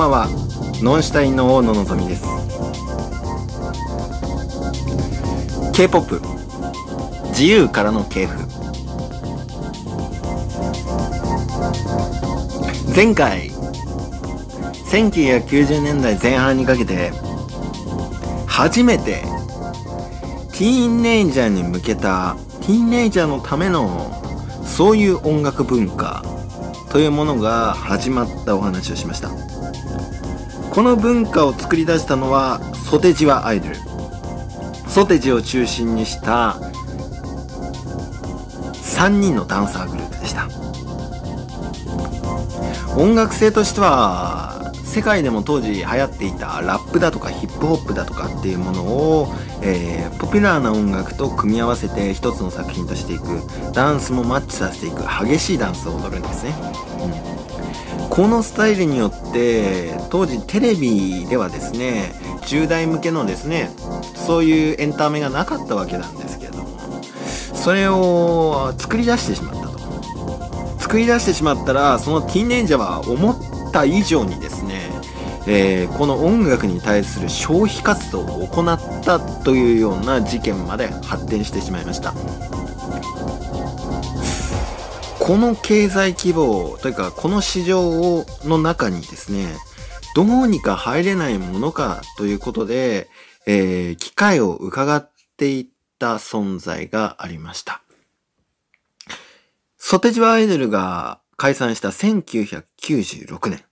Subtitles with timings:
[0.00, 0.28] ばんは
[0.82, 2.24] ノンシュタインの大野のぞみです。
[5.74, 6.22] K-POP
[7.28, 8.38] 自由からの系譜。
[12.94, 13.50] 前回
[14.90, 17.12] 1990年代前半にかけて
[18.46, 19.22] 初めて
[20.52, 24.10] ティーンネイジャーに向けたティーンネイジャーのための
[24.64, 26.24] そういう音楽文化
[26.90, 29.39] というものが始まったお話をしました。
[30.70, 33.76] この文化を作り出したのはソテジワアイドル。
[34.88, 36.56] ソテジを中心にした
[38.74, 40.48] 3人のダンサーグループでした。
[42.96, 49.28] 音楽性としては世界でも当時流行っていたラップだとかヒップホップだとかっていうものを、
[49.62, 53.24] えー、ポピュラーな音楽と組み合わせて一つの作品としていく。
[53.72, 55.02] ダンスもマッチさせていく。
[55.02, 56.54] 激しいダンスを踊るんですね、
[57.00, 57.10] うん、
[58.10, 63.70] このスタイルによって当時テレビではですね10代向けのですね
[64.14, 66.78] そういうエンタメがなかったわけなんですけれども
[67.54, 69.70] それを作り出してしまったと。
[70.90, 74.90] 作り出してしまったらそのティーンネイジャーは思った以上にですね、
[75.46, 82.12] えー、この音楽に対する消費活動を行ったというような事件まで発展してしまいました。
[85.20, 89.54] この経済規模というかこの市場をの中にですね
[90.16, 93.08] どうにか入れないものかということで、
[93.46, 95.66] えー、機会を伺っていっ
[95.98, 97.82] た存在がありました。
[99.78, 103.64] ソテジワアイドルが解散した1996年。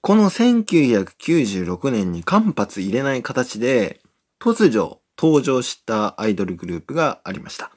[0.00, 4.00] この1996年に間髪入れない形で
[4.40, 7.70] 突如登場したアイドルグループがありました。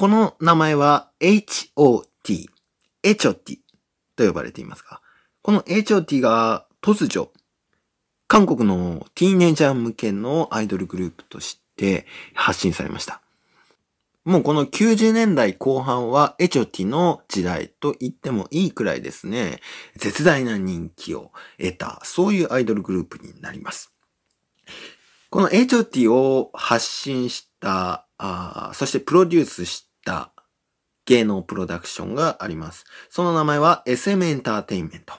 [0.00, 2.46] この名前は HOT、
[3.02, 3.58] エチョティ
[4.16, 5.02] と呼ばれていますが、
[5.42, 7.28] この HOT が突如、
[8.26, 13.20] 韓国のティーネイジャー向けのアイドルグループとして発信されました。
[14.24, 19.60] もうこの90年代後半はエチョティの時代と言ってもいいくらいですね、
[19.96, 23.94] 絶大な人気を得た、そういうアイドルグループになります。
[25.28, 30.32] このエチョティを発信した、あそしてプロデュースした
[31.06, 32.84] 芸能プロダクションがあります。
[33.08, 35.14] その名前は SM エンターテインメント。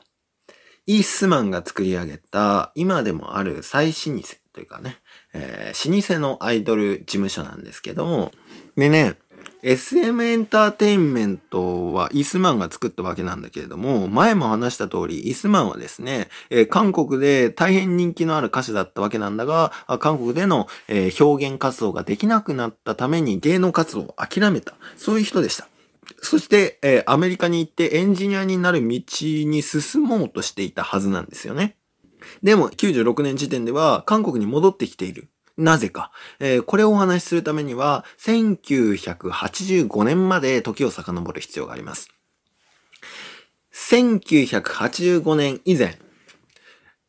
[0.88, 4.22] イースマンが作り上げた今でもある最老舗
[4.54, 4.98] というかね、
[5.34, 8.32] えー、老舗のアイドル事務所なんですけども、
[8.76, 9.16] でね、
[9.64, 24.74] SM エンターテインメントはイスマンが作ったわけなんだけれども、前も話した通り、イスマンはですね、えー、韓国で大変人気のある歌手だったわけなんだが、韓国での、えー、表現活動ができなくなったために芸能活動を諦めた。
[24.98, 25.68] そういう人でした。
[26.22, 31.78] そして、えー、アメリカに行ってエンジニアになる道に進もうとしていたはずなんですよね。
[32.44, 35.30] でも、96年時点では韓国に戻ってきている。
[35.58, 36.12] なぜか。
[36.40, 42.10] えー、これをお話しするためには、1985年まで時を遡る必要があります。
[43.74, 45.98] 1985年以前、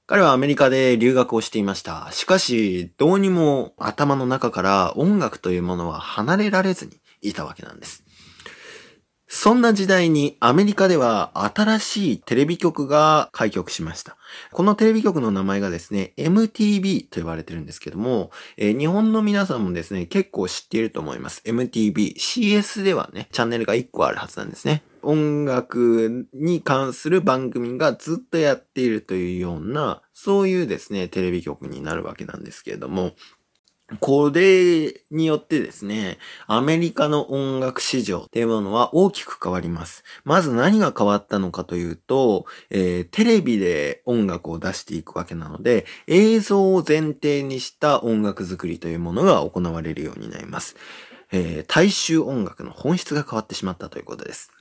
[0.07, 2.09] 彼はアメリカで留学をしていました。
[2.13, 8.05] しかし、どうにも頭の中から音楽というものは離れられずにいたわけなんです。
[9.35, 14.19] そんな時代にアメリカでは新しいテレビ局が開局しました。
[14.53, 21.43] このテレビ局の名前がですね、MTV と呼ばれてるんですけども、えー、日本の皆さんもですね、結構知っていると思います。
[21.47, 22.15] MTV。
[22.15, 24.83] CS ではね、チャンネルが1個あるはずなんですね。
[25.01, 33.13] 音楽に関する番組がずっとやっているというような、そういうですね、テレビ局になるわけなんですけれども、
[34.01, 40.05] これによってですね、アメリカの音楽市場っていうものは大きく変わります。
[40.25, 50.77] まず何が変わったのかというと、えー、テレビで音楽を出していくわけなので、映像を前提にした音楽作りというものが行われるようになります。
[51.33, 54.53] えー、大衆音楽の本質が変わってしまったということです。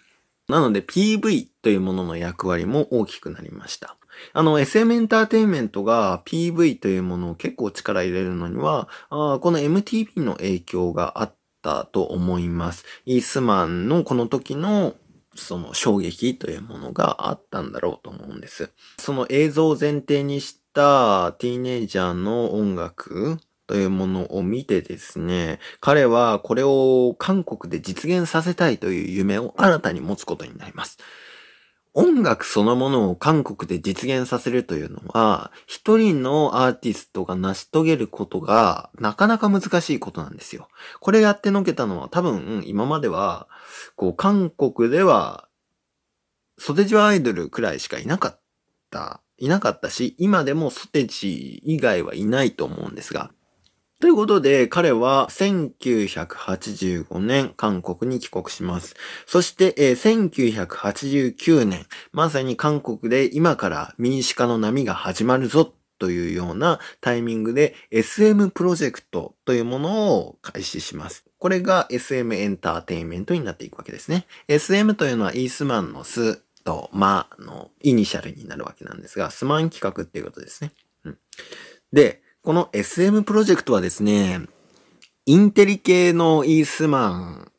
[0.48, 3.96] なので PV というものの役割も大きくなりました。
[4.34, 12.86] あの、SM エンターテインメントが PV というものを結構力入れるのには、あこの MTV の影響があったと思います。
[13.06, 14.96] イースマンのこの時の
[15.36, 18.72] その衝撃というものがあったんだろうと思うんです。
[18.98, 30.98] その映像を前提にしたティーネイジャーの音楽というものを見てですね、彼はこれを韓国で実現させたいという夢を新たに持つことになります。
[31.94, 40.70] 音楽そのものを韓国で実現させるというのは、一人のアーティストが成し遂げることがなかなか難しいことなんですよ。
[41.02, 43.48] これやってのけたのは多分今までは、
[43.96, 45.48] こう韓国では、
[46.58, 48.40] 袖地はアイドルくらいしかいなかっ
[48.90, 53.32] たいなかったし、今でもソテチ以外はいないと思うんですが、
[54.02, 58.96] ということで、彼は1985年、韓国に帰国します。
[59.28, 71.24] そして、えー、1989年、まさに韓国で今から民主化の波が始まるぞというようなタイミングで SM プロジェクトというものを開始します。
[71.38, 74.26] これが SM エンターテインメントになっていくわけですね。
[74.48, 80.72] SM というのはイースマンのスとマのイニシャルになるわけなんですが、スマン企画っていうことですね。
[81.06, 81.18] うん、
[81.94, 84.42] で、この SM プロジェクトはですね、
[85.28, 87.52] インテリ系のイースマン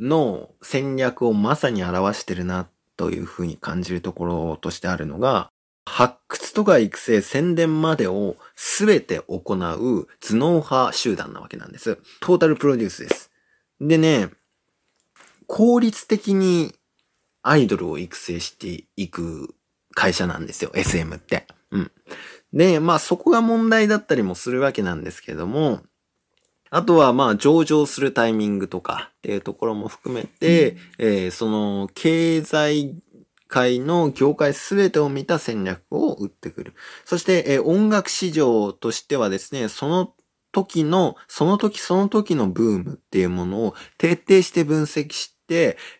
[0.00, 2.66] の戦略をまさに表してるな
[2.96, 5.50] というふうに感じるところとしてあるのが、
[5.84, 11.98] 発掘とか育成、宣伝までをすべて行う頭脳派集団なわけなんです。
[12.20, 13.30] トータルプロデュースです。
[13.78, 14.30] でね、
[15.46, 16.74] 効率的に
[17.42, 19.54] アイドルを育成していく
[19.92, 21.46] 会社なんですよ、SM って。
[21.70, 21.92] うん。
[22.54, 25.80] で、まあそこが問題だったりもするわけなんですけども、
[26.70, 32.94] あとはまあ上場するタイミングとかっていうところも含めて、うん、えー、その経済
[33.48, 36.74] 界の業界すべてを見た戦略を打ってくる。
[37.04, 40.14] そして、えー、音楽市場としてはですね、その
[40.52, 45.33] 時の、その時その時のブームっていうものを徹底して分析して、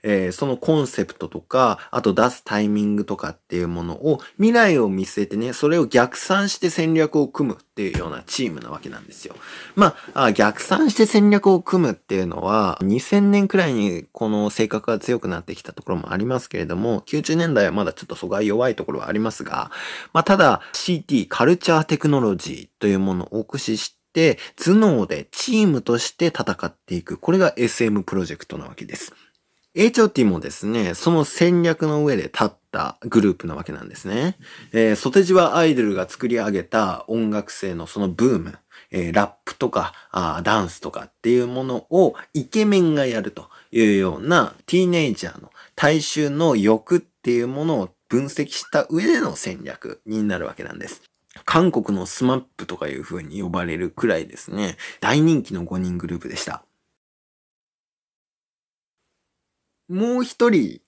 [0.03, 9.35] えー、そのコンセプトとか、あと出すタイミングとかっていうものを未来を見据えてね、それを逆算して戦略を組むっていうようなチームなわけなんですよ。
[9.77, 19.71] まあ、逆算して戦略を組むっていうのは、2000年くらいにこの性格が強くなってきたところもありますけれども、90年代はまだちょっとそこが弱いところはありますが、
[20.13, 27.19] まあ、ただ CT、カルチャーテクノロジーというものを駆使して、頭脳でチームとして戦っていく。
[27.19, 29.13] これが SM プロジェクトなわけです。
[29.75, 34.37] HOT もですね、その戦略の上で立ったグループなわけなんですね。
[34.73, 38.59] えー、ソテジワアイドルが作り上げた音楽性のそのブーム、
[38.93, 51.03] えー、ラップとかあダンスとかっていうものをイケメンがやるというようなティーネイジャーの大衆の欲っていうものを分析した上での戦略になるわけなんです。
[51.45, 56.65] 韓国の SMAP とかいう風に呼ばれるくらいですね、大人気の5人グループでした。
[59.89, 60.81] もう一人、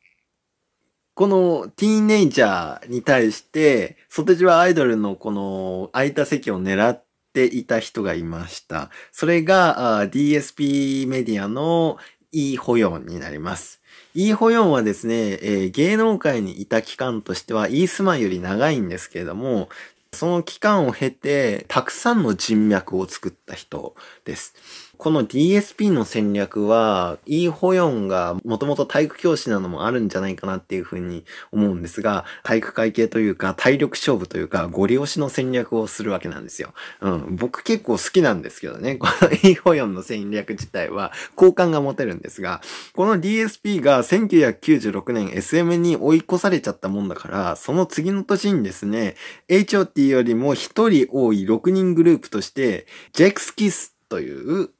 [1.14, 8.90] このティーネイジャーに対して、ソテジはアイドルのこの空いた席を狙っていた人がいました。
[9.12, 11.98] それが DSP メディアの
[12.32, 13.82] イーホヨンになります。
[14.14, 19.68] イーホヨンはですね、えー、芸能界にいた期間としてはイースマンより長いんですけれども、
[20.12, 23.94] その期間を経て、たくさんの人脈を作った人
[24.24, 24.54] です。
[24.98, 36.72] この DSP の戦略は、イーホヨンがもともと体育教師なのもあるんじゃないかなっていうふうに思うんですが、体育会系というか体力勝負というか、ゴリ押しの戦略をするわけなんですよ。
[37.00, 37.36] うん。
[37.36, 42.60] 僕結構好きなんですけどね、このイーホヨンの戦略自体は好感が持てるんですが、
[42.94, 49.16] この DSP が1996年 SM に追い越されちゃったもんだから、その次の年にですね、
[49.48, 54.70] HOT よりも1人多い6人グループとして、ジェクスキスという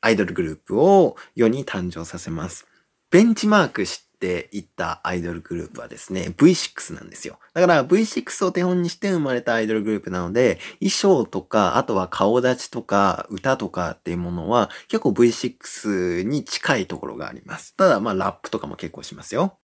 [0.00, 2.66] アイドルグループを世に誕生させます。
[3.10, 7.38] ベンチマークしていったアイドルグループはですね、V6 なんですよ。
[7.54, 17.74] だから V6 を手本にして生まれたアイドルグループなので、衣装とか、あとは顔立ちとか、歌とかっていうものは結構 V6 に近いところがあります。
[17.76, 19.58] ただまあラップとかも結構しますよ。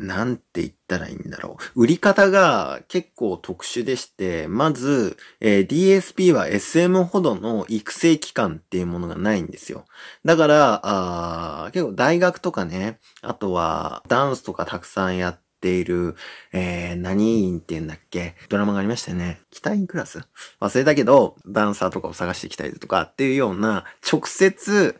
[0.00, 1.82] なんて言ったらいいんだろう。
[1.82, 9.84] 売り方が結構特殊でして、まず、えー、DSP は SM ほどの育成期間っていうものがないんですよ。
[10.24, 16.16] だから、あ結構大学とかね、あとはダンスとかたくさんやっている、
[16.52, 18.34] えー、何院って言うんだっけ？
[18.48, 19.40] ドラマがありましたよね。
[19.50, 20.20] 北院クラス？
[20.60, 24.98] 忘れたけど、ダンサーとかを探してきたりとかっていうような、直接、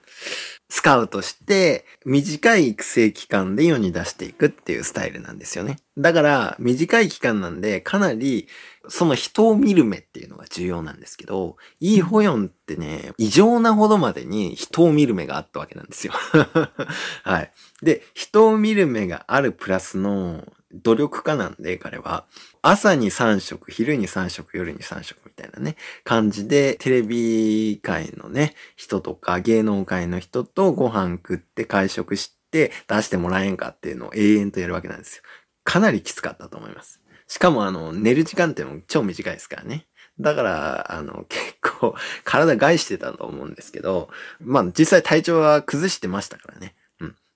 [0.71, 5.79] スカウトして、短い育成期間で世に出していくっていうスタイルなんですよね。
[5.99, 8.47] だから、短い期間なんで、かなり、
[8.89, 16.13] その人を見る目っていうのが重要なんですけど、いいホヨンってね、異常なほどまでに人を見る目があったわけなんですよ。
[17.25, 17.53] はい。
[17.83, 22.27] で、人を見る目があるプラスの努力家なんで、彼は。
[22.63, 35.23] 朝に3食、昼に3食、夜に3食みたいなね、感じで、テレビ界のね、人とか芸能界の人とご飯食って会食して出してもらえんかっていうのを永遠とやるわけなんですよ。
[35.65, 37.01] かなりきつかったと思います。
[37.27, 39.87] しかもあの、寝る時間っても超短いですからね。
[40.19, 44.11] だから、あの、結構、体害してたと思うんですけど、
[44.41, 46.75] まあ実際体調は崩してましたからね。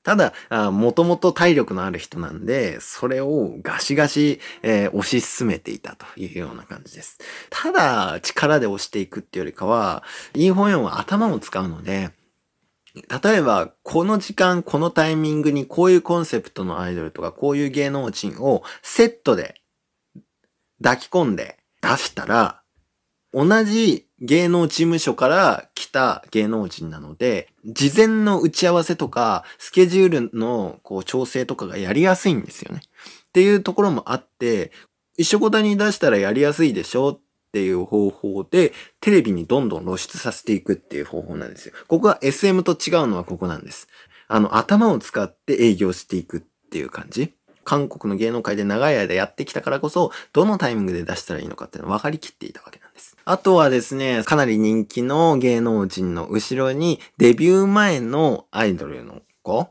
[0.05, 7.19] ただ、もともと体力のある人なんで、それをガシガシ、えー、推し進めていたというような感じです。
[7.49, 12.11] ただ、力で押していくっていうよりかは、インフォンは頭を使うので、
[12.95, 19.63] 例えば、この時間、このタイミングにこういうコンセプトのアイドルとか、こういう芸能人をセットで
[20.83, 22.63] 抱き込んで出したら、
[23.33, 32.83] 同じ芸能事務所から来た芸能人なので、事前の打ち合わせとか、スケジュールのこう調整とかがやりやすいんですよね。
[33.29, 34.71] っていうところもあって、
[35.17, 37.21] 一緒ごたに出したらやりやすいでしょっ
[37.53, 41.75] ていう方法で、テレビにどんどん露出させていくっていう方法なんですよ。
[41.89, 43.89] ここは SM と違うのはここなんです。
[44.29, 46.41] あの、頭を使って営業していくっ
[46.71, 47.35] ていう感じ。
[47.65, 53.17] 韓国の芸能界で長い間やってきたからこそ、どのタイミングで出したらいいのかっていうのを分かりきっていたわけなんです。
[53.25, 59.69] あとはですね、かなり人気の芸能人の後ろに、デビュー前のアイドルの子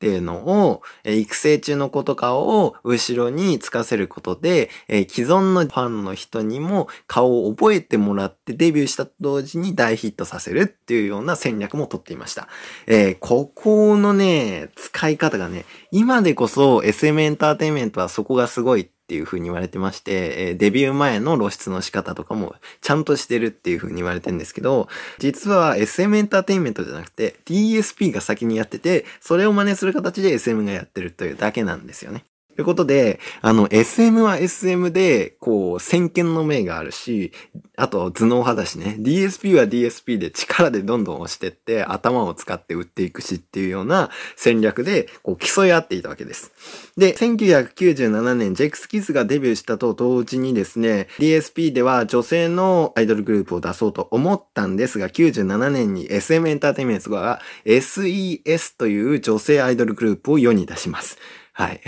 [0.00, 12.48] っていうのを、え育成中の子とかを後ろにつかせることで、え既存のファンの人にも顔を覚えてもらってデビューしたと同時に大ヒットさせるっていうような戦略もとっていました。
[12.86, 24.86] えー、ここのね、使い方がね、今でこそ SM エンターテインメントはそこがすごいってていう風に言われてまして、えデビュー前の露出の仕方とかもちゃんとしてるっていう風に言われてるんですけど、
[25.18, 32.24] 実は SM エンターテインメントじゃなくて DSP が先にやってて、それを真似する形で SM がやってるというだけなんですよね。
[32.56, 37.32] ということで、あの、SM は SM で、こう、先見の明があるし、
[37.76, 46.52] あと頭脳派だしね、DSP は DSP で力でどんどん押してって、頭を使って打っていくしっていうような戦略で、こう、競い合っていたわけです。
[46.96, 61.16] で、1997年、ジェックスキスがデビューしたと同時にですね、DSP では女性のアイドルグループを出そうと思ったんですが、97年に SM エンターテイメントが SES という女性アイドルグループを世に出します。
[61.60, 61.80] はい。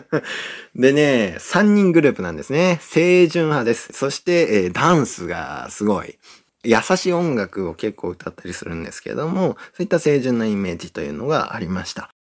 [0.74, 2.80] でね、3人グループなんですね。
[2.90, 3.90] 清純派です。
[3.92, 6.18] そして、えー、ダンスがすごい。
[6.64, 12.14] 優しい音楽を結構歌ったりするんですけども、そういった清純なイメージというのがありました。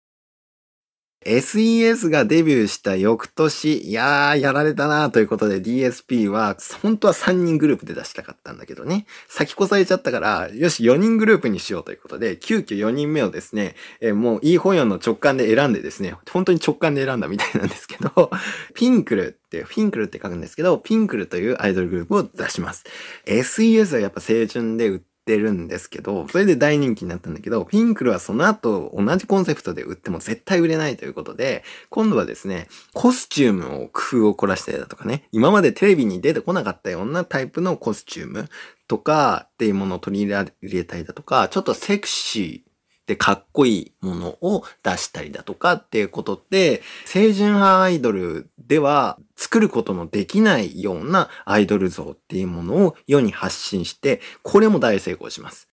[1.24, 18.32] SES がデビューした翌年、いやー、やられたなーということで DSP は、本当は3人グループで出したかったんだけどね、先越されちゃったから、よし、4人グループにしようということで、急遽4人目をですね、えー、もういい本屋の直感で選んでですね、本当に直感で選んだみたいなんですけど、
[18.74, 22.84] ピンクルって、ピンクルって書くんですけど、ピンクルというアイドルグループを出します。
[23.28, 38.50] SES はやっぱ青春で売ってるんですけど、それで大人気になったんだけど、ピンクルはその後同じコンセプトで売っても絶対売れないということで、今度はですね、コスチュームを工夫を凝らしたりだとかね、今までテレビに出てこなかったようなタイプのコスチューム
[38.88, 42.72] とかっていうものを取り入れたりだとか、ちょっとセクシー、
[43.08, 55.68] でかっこいいものを出したりだとかっていうことって、清純派アイドルでは作ることのできないようなアイドル像っていうものを世に発信して、これも大成功します。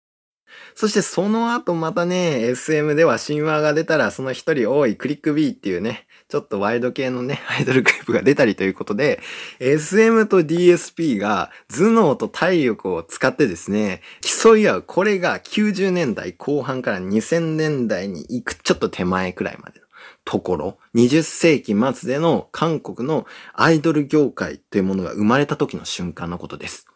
[0.77, 9.21] そしてその後またね、SM では神話が出たらその一人多いクリック B っていうね、ちょっとワイド系のね、 アイドルグループが出たりということで、
[9.59, 14.83] SM と DSP が頭脳と体力を使ってですね、競い合う。
[14.83, 19.81] これが90年代後半から2000年代に行くちょっと手前くらいまで
[20.27, 26.89] ところ、20世紀末での韓国のアイドル業界というものが生まれた時の瞬間のことです。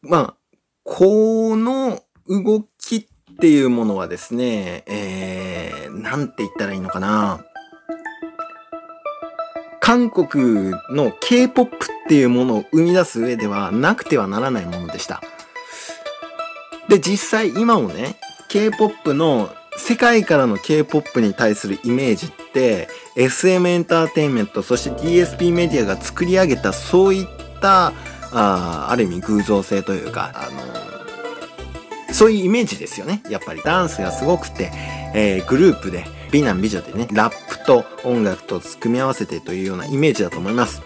[0.00, 0.36] まあ、
[0.84, 3.06] この動きっ
[3.40, 7.44] ていうものはですね、えー、なんて言ったらいいのかな。
[9.80, 11.78] 韓国の K-POP っ
[12.08, 15.20] ていうものを生み出す上ではなくてはならないものでした。
[16.88, 18.16] で、実際今もね、
[18.48, 27.26] K-POP の世界からの K-POP に対するイメージって SM エンターテインメント、そして DSP メディアが作り上げたそういっ
[27.60, 27.92] た
[28.32, 33.22] あある意味偶像性というか、あのそういうイメージですよね。
[33.28, 34.70] やっぱりダンスがすごくて、
[35.14, 40.82] えー、グループで美男美女でね、ラップと音楽と組み合わせてというようなイメージだと思います。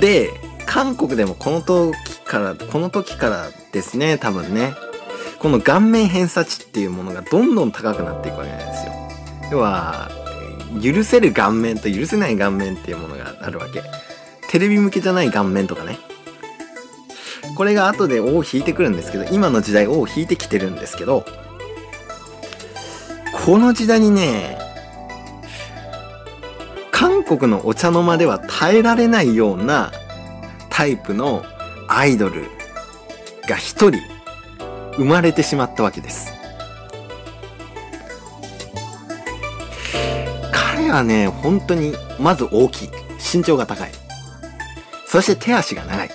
[0.00, 0.30] で、
[0.66, 4.74] 韓国でもこの時から、この時からですね、多分ね、
[5.42, 8.92] この顔面偏差値っていうものがどんどん高くなっていくわけなんですよ。
[9.50, 10.08] 要は、
[10.80, 13.82] 許せる顔面と許せない顔面っていうものがあるわけ。
[14.48, 15.98] テレビ向けじゃない顔面とかね。
[17.56, 21.24] これが後で尾を引いてくるんですけど、今の時代尾を引いてきてるんですけど、
[23.44, 24.58] この時代にね、
[26.92, 29.90] 韓国のお茶の間では耐えられないような
[30.70, 31.44] タイプの
[31.88, 32.44] アイドル
[33.48, 34.11] が一人
[34.96, 36.32] 生まれてしまったわけです。
[40.52, 42.90] 彼はね、本当に、まず大きい。
[43.34, 43.90] 身長が高い。
[45.06, 46.10] そして手足が長い。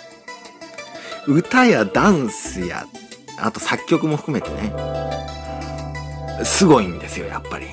[1.27, 2.85] 歌やダンスや、
[3.39, 4.73] あと作曲も含めてね、
[6.43, 7.67] すごいんですよ、やっぱり。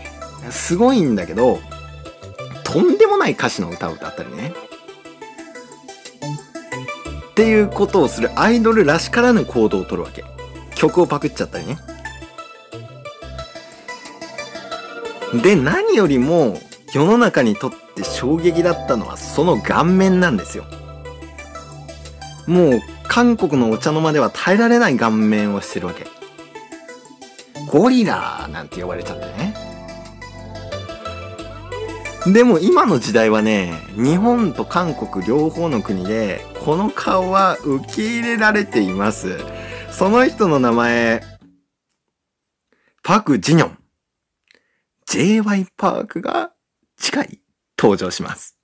[0.51, 1.61] すごいんだけど、
[2.65, 4.53] とんでもない歌詞の歌を歌ったりね。
[7.31, 10.25] っていうことをするアイドルらしからぬ行動をとるわけ。
[10.85, 11.79] 曲をパクっちゃったりね。
[15.43, 16.59] で、何よりも
[16.93, 20.65] 世の中にとって衝撃だったのはその顔面なんですよ。
[22.47, 26.07] もう韓国のお茶の間では耐えられない顔面をしてるわけ。
[27.73, 29.55] ゴリラなんて呼ばれちゃってね。
[32.27, 39.39] でも今の時代はね、日本と韓国両方の国で、この顔は受け入れられています。
[39.97, 41.23] その人の名前、
[43.05, 43.79] パク・ジニョン。
[45.07, 45.67] J.Y.
[45.77, 46.53] パークが
[46.97, 47.41] 近い
[47.79, 48.59] 登場します。